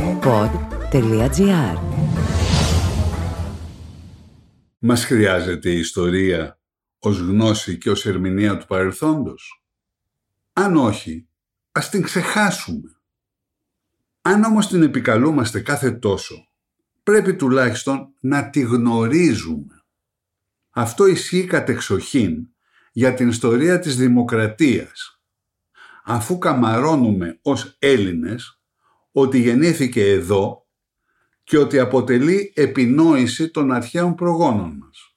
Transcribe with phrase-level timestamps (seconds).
[0.00, 1.78] pod.gr
[4.78, 6.60] Μας χρειάζεται η ιστορία
[6.98, 9.64] ως γνώση και ως ερμηνεία του παρελθόντος;
[10.52, 11.28] Αν όχι,
[11.72, 12.90] ας την ξεχάσουμε.
[14.20, 16.48] Αν όμως την επικαλούμαστε κάθε τόσο,
[17.02, 19.84] πρέπει τουλάχιστον να τη γνωρίζουμε.
[20.70, 22.48] Αυτό ισχύει κατεξοχήν
[22.92, 25.20] για την ιστορία της δημοκρατίας.
[26.04, 28.59] Αφού καμαρώνουμε ως Έλληνες
[29.12, 30.66] ότι γεννήθηκε εδώ
[31.44, 35.16] και ότι αποτελεί επινόηση των αρχαίων προγόνων μας.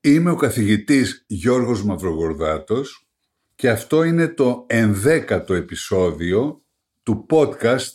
[0.00, 3.08] Είμαι ο καθηγητής Γιώργος Μαυρογορδάτος
[3.54, 6.62] και αυτό είναι το ενδέκατο επεισόδιο
[7.02, 7.92] του podcast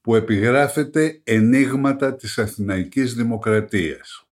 [0.00, 4.25] που επιγράφεται «Ενίγματα της Αθηναϊκής Δημοκρατίας».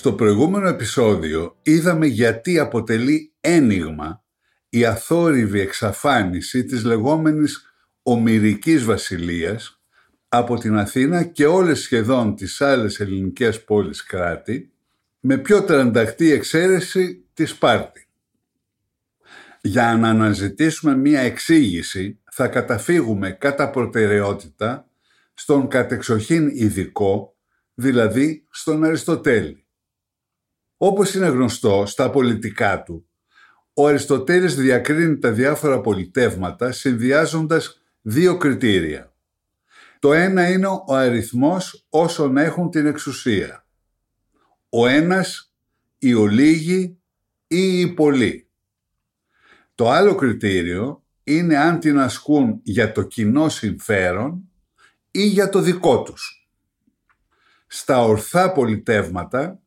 [0.00, 4.24] Στο προηγούμενο επεισόδιο είδαμε γιατί αποτελεί ένιγμα
[4.68, 9.80] η αθόρυβη εξαφάνιση της λεγόμενης Ομυρικής Βασιλείας
[10.28, 14.72] από την Αθήνα και όλες σχεδόν τις άλλες ελληνικές πόλεις κράτη
[15.20, 18.06] με πιο τρανταχτή εξαίρεση τη Σπάρτη.
[19.60, 24.88] Για να αναζητήσουμε μία εξήγηση θα καταφύγουμε κατά προτεραιότητα
[25.34, 27.36] στον κατεξοχήν ειδικό,
[27.74, 29.64] δηλαδή στον Αριστοτέλη.
[30.82, 33.08] Όπως είναι γνωστό στα πολιτικά του,
[33.74, 39.14] ο Αριστοτέλης διακρίνει τα διάφορα πολιτεύματα συνδυάζοντας δύο κριτήρια.
[39.98, 43.66] Το ένα είναι ο αριθμός όσων έχουν την εξουσία.
[44.68, 45.54] Ο ένας,
[45.98, 46.98] οι ολίγοι
[47.46, 48.50] ή οι πολλοί.
[49.74, 54.50] Το άλλο κριτήριο είναι αν την ασκούν για το κοινό συμφέρον
[55.10, 56.48] ή για το δικό τους.
[57.66, 59.60] Στα ορθά πολιτεύματα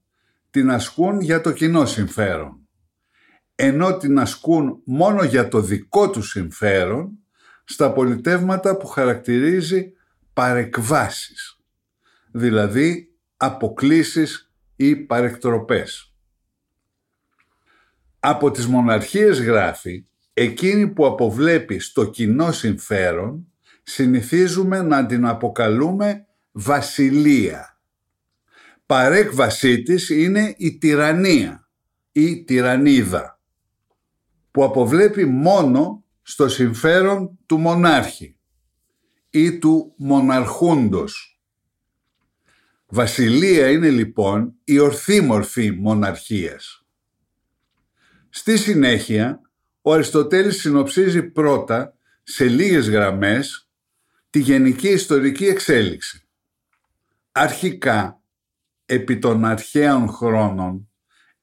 [0.53, 2.68] την ασκούν για το κοινό συμφέρον,
[3.56, 7.19] ενώ την ασκούν μόνο για το δικό τους συμφέρον
[7.64, 9.94] στα πολιτεύματα που χαρακτηρίζει
[10.34, 11.59] παρεκβάσεις,
[12.31, 16.14] δηλαδή αποκλίσεις ή παρεκτροπές.
[18.20, 23.47] Από τις μοναρχίες γράφει, εκείνη που αποβλέπει στο κοινό συμφέρον,
[23.84, 27.72] συνηθίζουμε να την αποκαλούμε βασιλεία
[28.94, 31.68] παρέκβασή της είναι η τυραννία
[32.12, 33.40] ή τυραννίδα
[34.52, 38.38] που αποβλέπει μόνο στο συμφέρον του μονάρχη
[39.30, 41.42] ή του μοναρχούντος.
[42.88, 46.86] Βασιλεία είναι λοιπόν η ορθή μορφή μοναρχίας.
[48.30, 49.42] Στη συνέχεια,
[49.82, 53.70] ο Αριστοτέλης συνοψίζει πρώτα σε λίγες γραμμές
[54.30, 56.28] τη γενική ιστορική εξέλιξη.
[57.32, 58.22] Αρχικά,
[58.86, 60.90] επί των αρχαίων χρόνων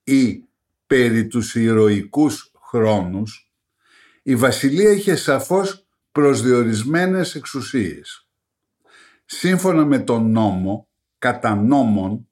[0.05, 0.45] ή
[0.87, 3.53] περί τους ηρωικούς χρόνους,
[4.23, 8.29] η βασιλεία είχε σαφώς προσδιορισμένες εξουσίες.
[9.25, 12.29] Σύμφωνα με τον νόμο, κατά νόμον,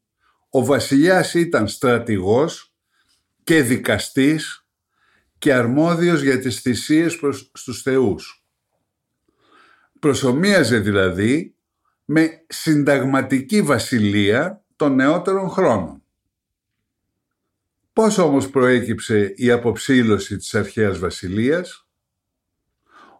[0.50, 2.74] ο βασιλιάς ήταν στρατηγός
[3.44, 4.66] και δικαστής
[5.38, 8.44] και αρμόδιος για τις θυσίες προς στους θεούς.
[10.00, 11.54] Προσωμίαζε δηλαδή
[12.04, 16.02] με συνταγματική βασιλεία των νεότερων χρόνων.
[17.92, 21.88] Πώς όμως προέκυψε η αποψήλωση της αρχαίας βασιλείας;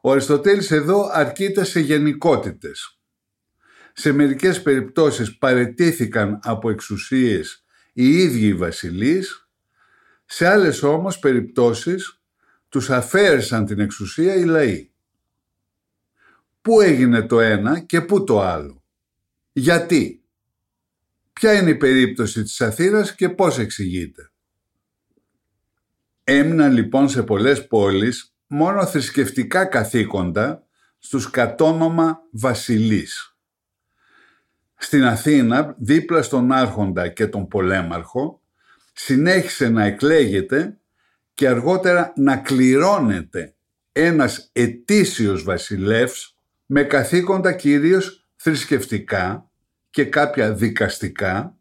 [0.00, 3.00] Ο Αριστοτέλης εδώ αρκείται σε γενικότητες.
[3.92, 9.48] Σε μερικές περιπτώσεις παρετήθηκαν από εξουσίες οι ίδιοι οι βασιλείς,
[10.25, 12.20] σε άλλες όμως περιπτώσεις
[12.69, 14.90] τους αφαίρεσαν την εξουσία οι λαοί.
[16.60, 18.82] Πού έγινε το ένα και πού το άλλο;
[19.52, 20.17] Γιατί;
[21.38, 24.31] Ποια είναι η περίπτωση της Αθήνας και πώς εξηγείται.
[26.25, 30.67] Έμειναν λοιπόν σε πολλές πόλεις μόνο θρησκευτικά καθήκοντα
[30.99, 33.37] στους κατόνομα βασιλείς.
[34.76, 38.43] Στην Αθήνα, δίπλα στον άρχοντα και τον πολέμαρχο,
[38.93, 40.79] συνέχισε να εκλέγεται
[41.34, 43.55] και αργότερα να κληρώνεται
[43.93, 46.37] ένας ετήσιος βασιλεύς
[46.67, 49.47] με καθήκοντα κυρίως θρησκευτικά
[49.90, 51.56] και κάποια δικαστικά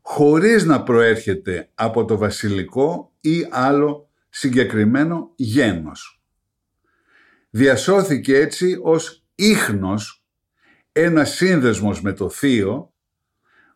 [0.00, 6.22] χωρίς να προέρχεται από το βασιλικό ή άλλο συγκεκριμένο γένος.
[7.50, 10.24] Διασώθηκε έτσι ως ίχνος
[10.92, 12.92] ένα σύνδεσμος με το θείο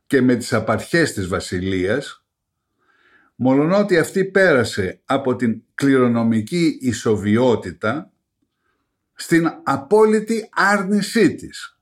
[0.06, 2.25] και και με τις απαρχές της βασιλείας,
[3.34, 8.12] μολονότι αυτή πέρασε από την κληρονομική ισοβιότητα
[9.14, 11.78] στην απόλυτη άρνησή της,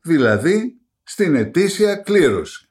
[0.00, 2.68] δηλαδή στην ετήσια κλήρωση.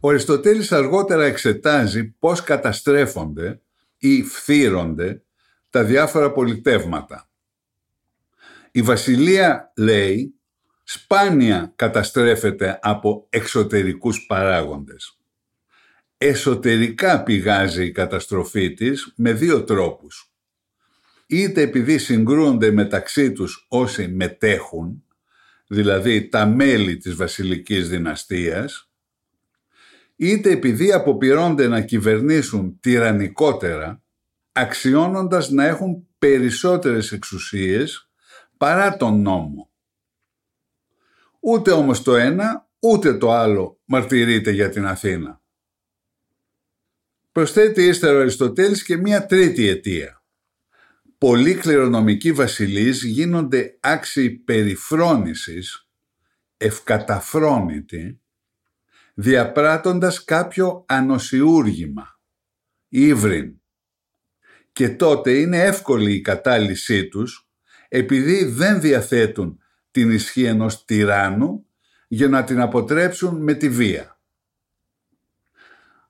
[0.00, 3.60] Ο Αριστοτέλης αργότερα εξετάζει πώς καταστρέφονται
[3.98, 5.22] ή φθύρονται
[5.70, 7.28] τα διάφορα πολιτεύματα.
[8.70, 10.34] Η βασιλεία, λέει,
[10.82, 15.18] σπάνια καταστρέφεται από εξωτερικούς παράγοντες.
[16.18, 20.32] Εσωτερικά πηγάζει η καταστροφή της με δύο τρόπους.
[21.26, 25.04] Είτε επειδή συγκρούονται μεταξύ τους όσοι μετέχουν,
[25.66, 28.90] δηλαδή τα μέλη της βασιλικής δυναστείας,
[30.16, 34.02] είτε επειδή αποπειρώνται να κυβερνήσουν τυραννικότερα,
[34.52, 38.10] αξιώνοντας να έχουν περισσότερες εξουσίες
[38.56, 39.70] παρά τον νόμο.
[41.40, 45.42] Ούτε όμως το ένα, ούτε το άλλο μαρτυρείται για την Αθήνα.
[47.32, 50.23] Προσθέτει ύστερα ο Αριστοτέλης και μία τρίτη αιτία.
[51.24, 55.88] Πολλοί κληρονομικοί βασιλείς γίνονται άξιοι περιφρόνησης,
[56.56, 58.20] ευκαταφρόνητοι,
[59.14, 62.20] διαπράττοντας κάποιο ανοσιούργημα,
[62.88, 63.60] ύβριν.
[64.72, 67.48] Και τότε είναι εύκολη η κατάλυσή τους,
[67.88, 69.58] επειδή δεν διαθέτουν
[69.90, 71.66] την ισχύ ενός τυράννου
[72.08, 74.20] για να την αποτρέψουν με τη βία.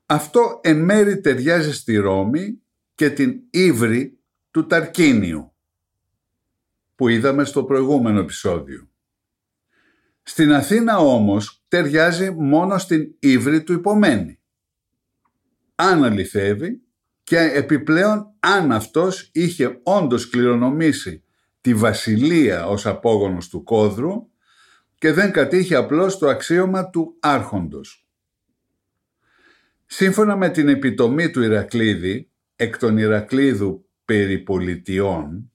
[0.05, 2.61] Αυτό εν μέρη ταιριάζει στη Ρώμη
[2.95, 4.19] και την ύβρη
[4.55, 5.53] του Ταρκίνιου
[6.95, 8.89] που είδαμε στο προηγούμενο επεισόδιο.
[10.23, 14.39] Στην Αθήνα όμως ταιριάζει μόνο στην ύβρη του υπομένη.
[15.75, 16.81] Αν αληθεύει
[17.23, 21.23] και επιπλέον αν αυτός είχε όντως κληρονομήσει
[21.61, 24.29] τη βασιλεία ως απόγονος του κόδρου
[24.95, 28.07] και δεν κατήχε απλώς το αξίωμα του άρχοντος.
[29.85, 35.51] Σύμφωνα με την επιτομή του Ηρακλήδη, εκ των Ηρακλήδου περιπολιτιών,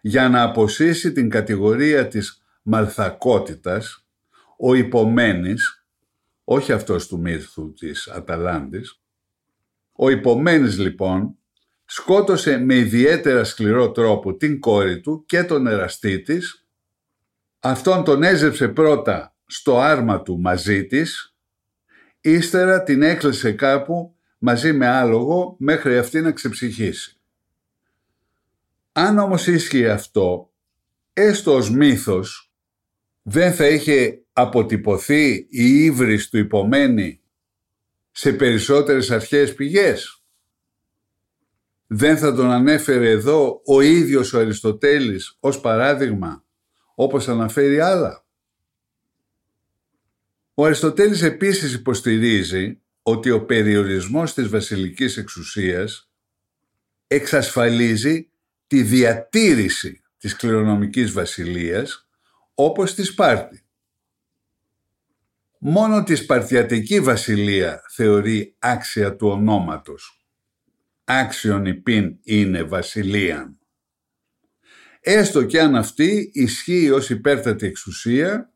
[0.00, 4.06] για να αποσύσει την κατηγορία της μαλθακότητας,
[4.58, 5.86] ο υπομένης,
[6.44, 9.00] όχι αυτός του μύθου της Αταλάντης,
[9.92, 11.36] ο υπομένης λοιπόν
[11.84, 16.66] σκότωσε με ιδιαίτερα σκληρό τρόπο την κόρη του και τον εραστή της,
[17.60, 21.34] αυτόν τον έζεψε πρώτα στο άρμα του μαζί της,
[22.20, 27.18] ύστερα την έκλεισε κάπου μαζί με άλογο μέχρι αυτή να ξεψυχήσει.
[28.96, 30.52] Αν όμως ίσχυε αυτό,
[31.12, 32.52] έστω ως μύθος,
[33.22, 37.22] δεν θα είχε αποτυπωθεί η ύβρις του υπομένη
[38.10, 40.24] σε περισσότερες αρχαίες πηγές;
[41.86, 46.44] Δεν θα τον ανέφερε εδώ ο ίδιος ο Αριστοτέλης ως παράδειγμα,
[46.94, 48.26] όπως αναφέρει άλλα;
[50.54, 56.10] Ο Αριστοτέλης επίσης υποστηρίζει ότι ο περιορισμός της βασιλικής εξουσίας
[57.06, 58.28] εξασφαλίζει
[58.66, 62.08] τη διατήρηση της κληρονομικής βασιλείας
[62.54, 63.66] όπως στη Σπάρτη.
[65.58, 70.24] Μόνο τη Σπαρτιατική βασιλεία θεωρεί άξια του ονόματος
[71.04, 73.58] άξιον υπήν είναι βασιλείαν.
[75.00, 78.52] Έστω και αν αυτή ισχύει ως υπέρτατη εξουσία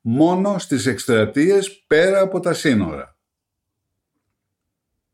[0.00, 3.16] μόνο στις εκστρατείες πέρα από τα σύνορα.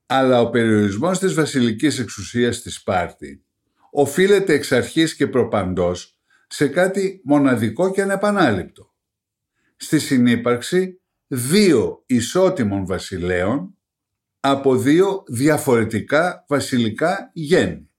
[0.07, 3.45] Αλλά ο περιορισμός της βασιλικής εξουσίας στη Σπάρτη
[4.00, 8.95] οφείλεται εξ αρχής και προπαντός σε κάτι μοναδικό και ανεπανάληπτο.
[9.76, 13.76] Στη συνύπαρξη δύο ισότιμων βασιλέων
[14.40, 17.90] από δύο διαφορετικά βασιλικά γέννη.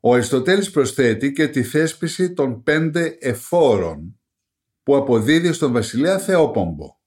[0.00, 4.20] Ο Αριστοτέλης προσθέτει και τη θέσπιση των πέντε εφόρων
[4.82, 6.98] που αποδίδει στον βασιλέα Θεόπομπο.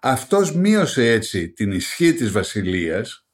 [0.00, 3.27] Αυτός μείωσε έτσι την ισχύ της βασιλείας,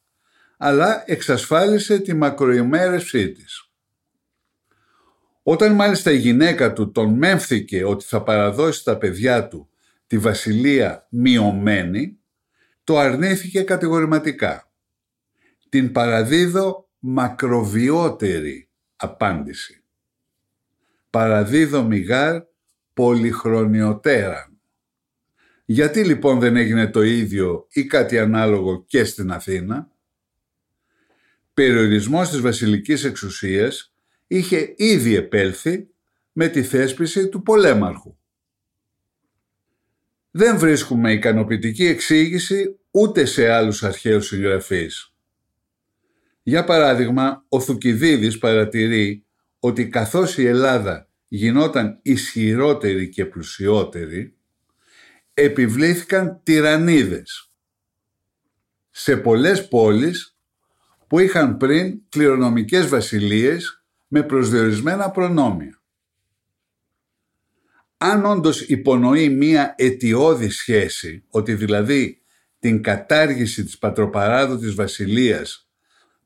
[0.57, 3.69] αλλά εξασφάλισε τη μακροημέρευσή της.
[5.43, 9.69] Όταν μάλιστα η γυναίκα του τον μέμφθηκε ότι θα παραδώσει στα παιδιά του
[10.07, 12.19] τη βασιλεία μειωμένη,
[12.85, 14.71] το αρνήθηκε κατηγορηματικά.
[15.69, 19.83] Την παραδίδω μακροβιότερη απάντηση.
[21.11, 22.43] Παραδίδω μιγάρ
[22.93, 24.53] πολυχρονιωτέρα.
[25.65, 29.91] Γιατί λοιπόν δεν έγινε το ίδιο ή κάτι ανάλογο και στην Αθήνα;
[31.55, 33.95] Περιορισμός της βασιλικής εξουσίας
[34.27, 35.89] είχε ήδη επέλθει
[36.33, 38.17] με τη θέσπιση του πολέμαρχου
[40.37, 45.15] δεν βρίσκουμε ικανοποιητική εξήγηση ούτε σε άλλους αρχαίους συγγραφείς.
[46.43, 49.25] Για παράδειγμα, ο Θουκυδίδης παρατηρεί
[49.59, 54.37] ότι καθώς η Ελλάδα γινόταν ισχυρότερη και πλουσιότερη,
[55.35, 57.51] επιβλήθηκαν τυραννίδες
[58.91, 60.34] σε πολλές πόλεις
[61.15, 65.83] που είχαν πριν κληρονομικές βασιλείες με προσδιορισμένα προνόμια.
[67.97, 72.23] Αν όντως υπονοεί μία αιτιώδη σχέση, ότι δηλαδή
[72.59, 75.71] την κατάργηση της πατροπαράδοτης βασιλείας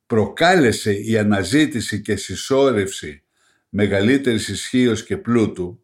[0.07, 3.23] προκάλεσε η αναζήτηση και συσσόρευση
[3.68, 5.83] μεγαλύτερης ισχύως και πλούτου,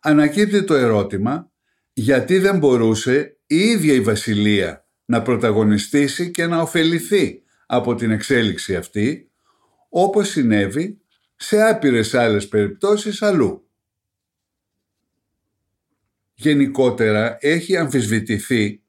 [0.00, 1.50] ανακύπτει το ερώτημα
[1.92, 8.76] γιατί δεν μπορούσε η ίδια η βασιλεία να πρωταγωνιστήσει και να ωφεληθεί από την εξέλιξη
[8.76, 9.30] αυτή,
[9.88, 11.00] όπως συνέβη
[11.36, 13.66] σε άπειρες άλλες περιπτώσεις αλλού.
[16.34, 18.82] Γενικότερα έχει αμφισβητηθεί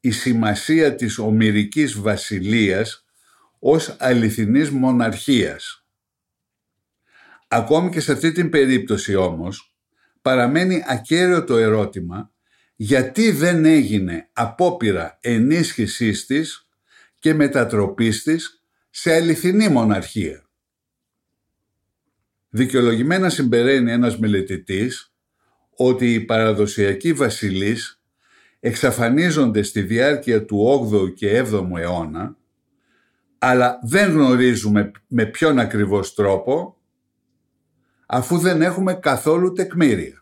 [0.00, 3.04] η σημασία της ομυρικής βασιλείας
[3.58, 5.86] ως αληθινής μοναρχίας.
[7.48, 9.76] Ακόμη και σε αυτή την περίπτωση όμως
[10.22, 12.32] παραμένει ακέραιο το ερώτημα
[12.76, 16.67] γιατί δεν έγινε απόπειρα ενίσχυσής της
[17.18, 20.48] και μετατροπής της σε αληθινή μοναρχία.
[22.48, 25.12] Δικαιολογημένα συμπεραίνει ένας μελετητής
[25.76, 28.02] ότι οι παραδοσιακοί βασιλείς
[28.60, 32.36] εξαφανίζονται στη διάρκεια του 8ου και 7ου αιώνα
[33.38, 36.76] αλλά δεν γνωρίζουμε με ποιον ακριβώς τρόπο
[38.06, 40.17] αφού δεν έχουμε καθόλου τεκμήρια.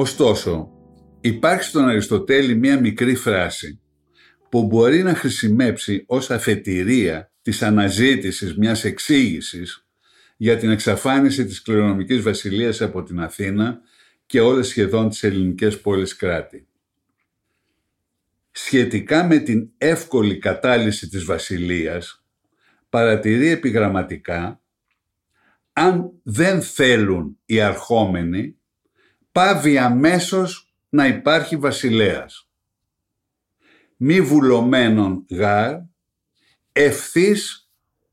[0.00, 0.70] Ωστόσο,
[1.20, 3.80] υπάρχει στον Αριστοτέλη μία μικρή φράση
[4.48, 9.86] που μπορεί να χρησιμεύσει ως αφετηρία της αναζήτησης μιας εξήγησης
[10.36, 13.80] για την εξαφάνιση της κληρονομικής βασιλείας από την Αθήνα
[14.26, 16.66] και όλες σχεδόν τις ελληνικές πόλεις κράτη.
[18.50, 22.24] Σχετικά με την εύκολη κατάλυση της βασιλείας,
[22.88, 24.60] παρατηρεί επιγραμματικά
[25.72, 28.57] αν δεν θέλουν οι αρχόμενοι
[29.38, 32.50] πάβει αμέσως να υπάρχει βασιλέας.
[33.96, 35.76] Μη βουλωμένον γάρ,
[36.72, 37.70] ευθύς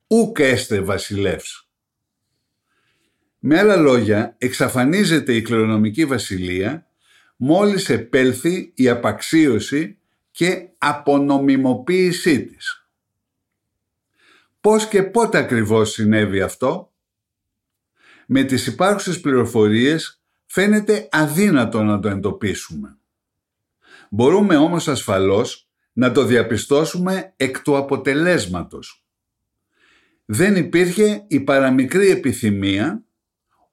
[0.08, 1.70] ούκ έστε βασιλεύς.
[3.40, 6.88] Με άλλα λόγια, εξαφανίζεται η κληρονομική βασιλεία
[7.36, 9.98] μόλις επέλθει η απαξίωση
[10.32, 12.88] και απονομιμοποίησή της.
[14.62, 16.94] Πώς και πότε ακριβώς συνέβη αυτό;
[18.28, 20.20] Με τις υπάρχουσες πληροφορίες
[20.56, 22.98] φαίνεται αδύνατο να το εντοπίσουμε.
[24.10, 29.06] Μπορούμε όμως ασφαλώς να το διαπιστώσουμε εκ του αποτελέσματος.
[30.26, 33.04] Δεν υπήρχε η παραμικρή επιθυμία,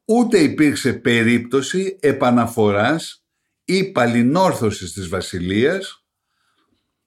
[0.04, 3.26] ούτε υπήρξε περίπτωση επαναφοράς
[3.64, 6.06] ή παλινόρθωσης της βασιλείας,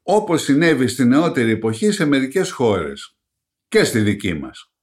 [0.01, 3.17] όπως συνέβη στη νεότερη εποχή σε μερικές χώρες
[3.67, 4.74] και στη δική μας.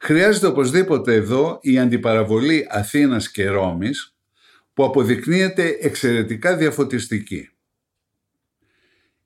[0.00, 4.16] Χρειάζεται οπωσδήποτε εδώ η αντιπαραβολή Αθήνας και Ρώμης
[4.74, 7.50] που αποδεικνύεται εξαιρετικά διαφωτιστική.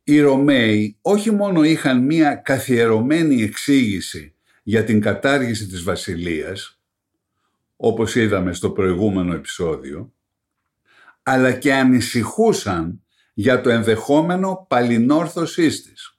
[0.04, 6.80] Οι Ρωμαίοι όχι μόνο είχαν μία καθιερωμένη εξήγηση για την κατάργηση της βασιλείας,
[7.76, 10.12] όπως είδαμε στο προηγούμενο επεισόδιο,
[11.22, 13.02] αλλά και ανησυχούσαν
[13.34, 16.11] για το ενδεχόμενο παλινόρθωσής της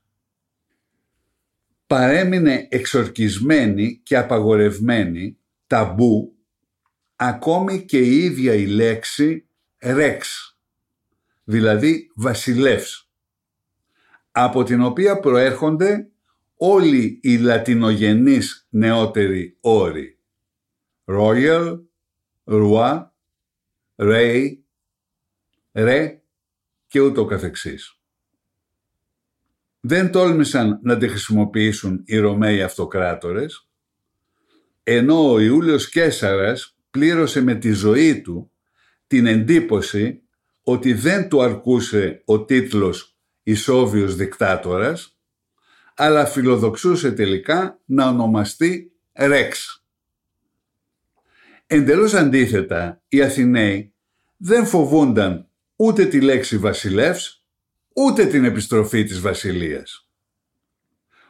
[1.94, 6.36] παρέμεινε εξορκισμένη και απαγορευμένη ταμπού
[7.16, 9.48] ακόμη και η ίδια η λέξη
[9.80, 10.58] ρεξ,
[11.44, 13.10] δηλαδή βασιλεύς,
[14.32, 16.12] από την οποία προέρχονται
[16.56, 20.20] όλοι οι λατινογενείς νεότεροι όροι.
[21.06, 21.80] Royal,
[22.46, 23.04] Roi,
[23.96, 24.48] Rey,
[25.72, 26.18] Re
[26.88, 28.03] και ούτω καθεξής
[29.86, 33.70] δεν τόλμησαν να τη χρησιμοποιήσουν οι Ρωμαίοι αυτοκράτορες,
[34.84, 38.52] ενώ ο Ιούλιος Κέσαρας πλήρωσε με τη ζωή του
[39.08, 40.22] την εντύπωση
[40.64, 45.18] ότι δεν του αρκούσε ο τίτλος Ισόβιος Δικτάτορας,
[45.96, 49.84] αλλά φιλοδοξούσε τελικά να ονομαστεί Ρεξ.
[51.68, 53.94] Εντελώς αντίθετα, οι Αθηναίοι
[54.38, 57.43] δεν φοβούνταν ούτε τη λέξη βασιλεύς,
[57.94, 60.08] ούτε την επιστροφή της βασιλείας.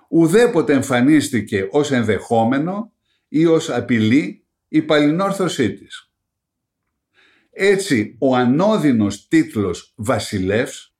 [0.09, 2.91] Ουδέποτε εμφανίστηκε ως ενδεχόμενο
[3.27, 6.11] ή ως απειλή η παλινόρθωσή της.
[7.51, 10.93] Έτσι, ο ανώδυνος τίτλος βασιλεύς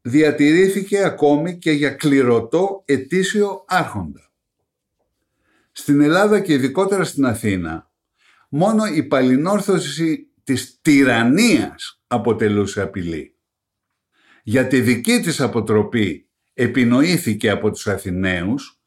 [0.00, 4.30] διατηρήθηκε ακόμη και για κληρωτό ετήσιο άρχοντα.
[5.72, 7.90] Στην Ελλάδα και ειδικότερα στην Αθήνα,
[8.48, 13.37] μόνο η παλινόρθωση της τυραννίας αποτελούσε απειλή.
[14.48, 18.80] Για τη δική της αποτροπή επινοήθηκε από τους Αθηναίους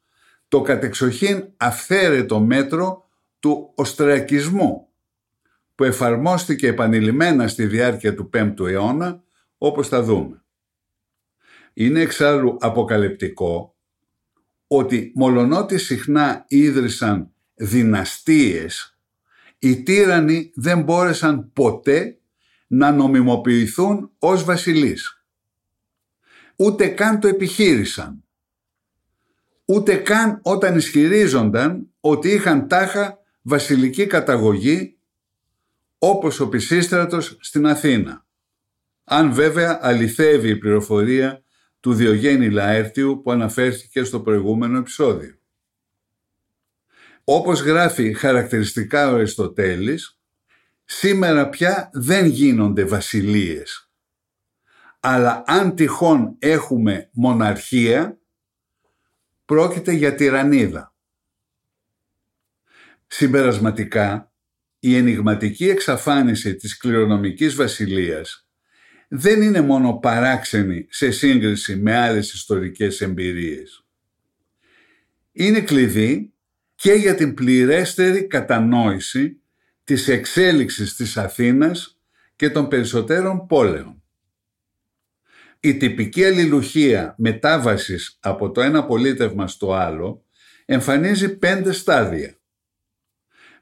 [0.48, 4.88] το κατεξοχήν αυθαίρετο μέτρο του οστρακισμού
[5.74, 9.22] που εφαρμόστηκε επανειλημμένα στη διάρκεια του 5ου αιώνα
[9.58, 10.44] όπως θα δούμε.
[11.72, 13.76] Είναι εξάλλου αποκαλυπτικό
[14.66, 18.98] ότι μολονότι συχνά ίδρυσαν δυναστείες,
[19.58, 22.18] οι τύρανοι δεν μπόρεσαν ποτέ
[22.66, 25.16] να νομιμοποιηθούν ως βασιλείς.
[26.62, 28.24] Ούτε καν το επιχείρησαν.
[29.64, 34.98] Ούτε καν όταν ισχυρίζονταν ότι είχαν τάχα βασιλική καταγωγή
[35.98, 38.26] όπως ο Πισίστρατος στην Αθήνα.
[39.04, 41.42] Αν βέβαια αληθεύει η πληροφορία
[41.80, 45.38] του Διογέννη Λαέρτιου που αναφέρθηκε στο προηγούμενο επεισόδιο.
[47.24, 50.18] Όπως γράφει χαρακτηριστικά ο Αριστοτέλης,
[50.84, 53.91] σήμερα πια δεν γίνονται βασιλείες.
[55.04, 58.18] Αλλά αν τυχόν έχουμε μοναρχία,
[59.44, 60.94] πρόκειται για τυραννίδα.
[63.06, 64.32] Συμπερασματικά,
[64.78, 68.46] η ενηγματική εξαφάνιση της κληρονομικής βασιλείας
[69.08, 73.86] δεν είναι μόνο παράξενη σε σύγκριση με άλλες ιστορικές εμπειρίες.
[75.32, 76.32] Είναι κλειδί
[76.74, 79.40] και για την πληρέστερη κατανόηση
[79.84, 82.00] της εξέλιξης της Αθήνας
[82.36, 84.01] και των περισσότερων πόλεων.
[85.64, 90.24] Η τυπική αλληλουχία μετάβασης από το ένα πολίτευμα στο άλλο
[90.64, 92.38] εμφανίζει πέντε στάδια.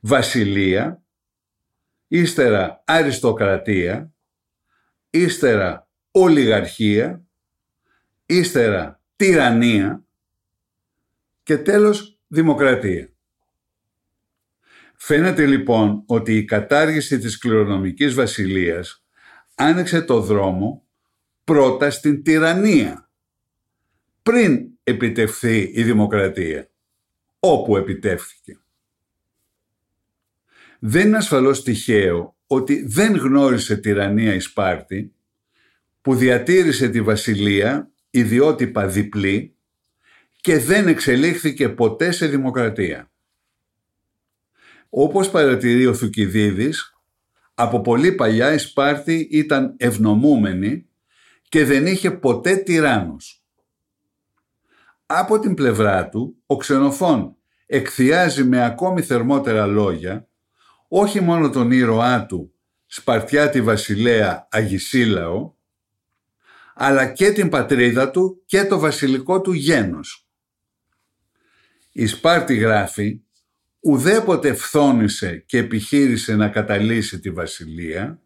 [0.00, 1.02] Βασιλεία,
[2.08, 4.12] ύστερα αριστοκρατία,
[5.10, 7.24] ύστερα ολιγαρχία,
[8.26, 10.04] ύστερα τυραννία
[11.42, 13.12] και τέλος δημοκρατία.
[14.96, 19.04] Φαίνεται λοιπόν ότι η κατάργηση της κληρονομικής βασιλείας
[19.54, 20.84] άνοιξε το δρόμο
[21.50, 23.10] πρώτα στην τυραννία
[24.22, 26.70] πριν επιτευχθεί η δημοκρατία,
[27.40, 28.60] όπου επιτεύχθηκε.
[30.78, 35.14] Δεν είναι ασφαλώς τυχαίο ότι δεν γνώρισε τυραννία η Σπάρτη
[36.00, 39.56] που διατήρησε τη βασιλεία ιδιότυπα διπλή
[40.40, 43.10] και δεν εξελίχθηκε ποτέ σε δημοκρατία.
[44.88, 46.94] Όπως παρατηρεί ο Θουκυδίδης,
[47.54, 50.84] από πολύ παλιά η Σπάρτη ήταν ευνομούμενη
[51.50, 53.44] και δεν είχε ποτέ τυράννους.
[55.06, 57.36] Από την πλευρά του, ο Ξενοφών
[57.66, 60.28] εκθιάζει με ακόμη θερμότερα λόγια
[60.88, 62.54] όχι μόνο τον ήρωά του
[62.86, 65.54] Σπαρτιάτη Βασιλέα Αγισίλαο,
[66.74, 70.28] αλλά και την πατρίδα του και το βασιλικό του γένος.
[71.92, 73.20] Η Σπάρτη γράφει
[73.80, 78.20] ουδέποτε φθόνησε και επιχείρησε να καταλύσει τη βασιλεία,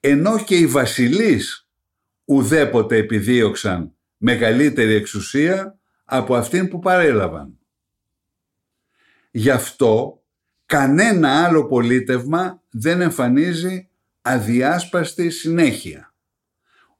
[0.00, 1.69] ενώ και οι βασιλείς
[2.30, 7.58] ουδέποτε επιδίωξαν μεγαλύτερη εξουσία από αυτήν που παρέλαβαν.
[9.30, 10.22] Γι' αυτό
[10.66, 13.88] κανένα άλλο πολίτευμα δεν εμφανίζει
[14.22, 16.14] αδιάσπαστη συνέχεια.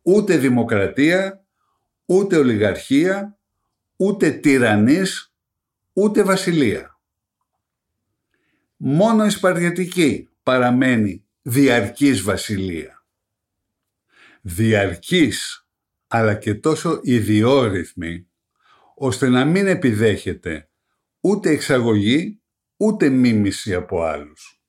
[0.03, 1.45] Ούτε δημοκρατία,
[2.05, 3.39] ούτε ολιγαρχία,
[3.97, 5.35] ούτε τυραννής,
[5.93, 6.99] ούτε βασιλεία.
[8.77, 13.00] Μόνο η Σπαριατική παραμένει διαρκής βασιλεία.
[14.41, 15.69] Διαρκής,
[16.07, 18.27] αλλά και τόσο ιδιόρυθμη,
[18.95, 20.69] ώστε να μην επιδέχεται
[21.21, 22.41] ούτε εξαγωγή,
[22.77, 24.63] ούτε μίμηση από άλλους.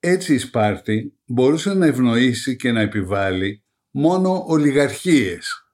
[0.00, 5.70] Έτσι η Σπάρτη μπορούσε να ευνοήσει και να επιβάλλει μόνο ολιγαρχίες,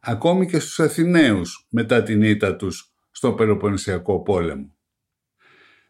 [0.00, 4.76] ακόμη και στους Αθηναίους μετά την ήττα τους στο Πελοποννησιακό πόλεμο.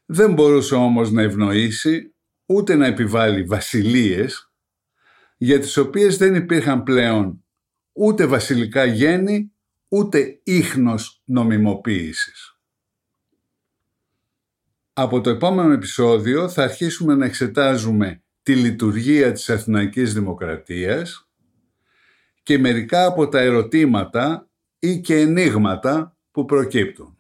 [0.06, 2.14] Δεν μπορούσε όμως να ευνοήσει
[2.46, 4.45] ούτε να επιβάλλει βασιλείες,
[5.37, 7.44] για τις οποίες δεν υπήρχαν πλέον
[7.92, 9.53] ούτε βασιλικά γέννη,
[9.88, 12.61] ούτε ίχνος νομιμοποίησης.
[14.92, 21.29] Από το επόμενο επεισόδιο θα αρχίσουμε να εξετάζουμε τη λειτουργία της Αθηναϊκής Δημοκρατίας
[22.42, 27.15] και μερικά από τα ερωτήματα ή και ενίγματα που προκύπτουν.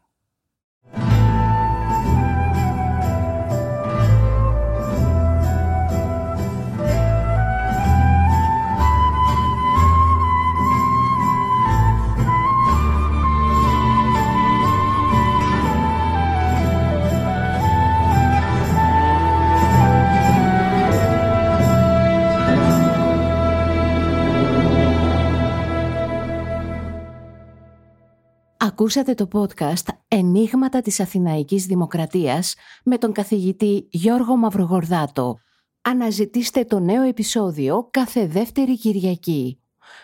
[28.66, 35.38] Ακούσατε το podcast «Ενίγματα της Αθηναϊκής Δημοκρατίας» με τον καθηγητή Γιώργο Μαυρογορδάτο.
[35.82, 39.60] Αναζητήστε το νέο επεισόδιο κάθε δεύτερη Κυριακή.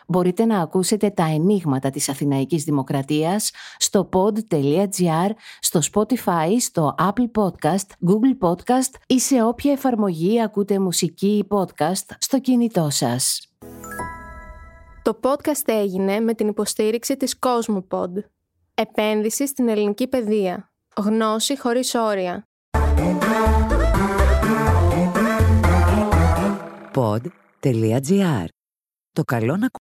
[0.06, 7.86] Μπορείτε να ακούσετε τα ενίγματα της Αθηναϊκής Δημοκρατίας στο pod.gr, στο Spotify, στο Apple Podcast,
[8.08, 13.46] Google Podcast ή σε όποια εφαρμογή ακούτε μουσική ή podcast στο κινητό σας.
[15.02, 18.10] Το podcast έγινε με την υποστήριξη της Cosmopod.
[18.74, 20.72] Επένδυση στην ελληνική παιδεία.
[20.96, 22.46] Γνώση χωρίς όρια.
[26.94, 28.44] Pod.gr.
[29.12, 29.68] Το καλό να